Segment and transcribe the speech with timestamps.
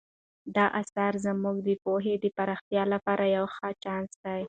[0.55, 4.39] دا اثر زموږ د پوهې د پراختیا لپاره یو ښه چانس دی.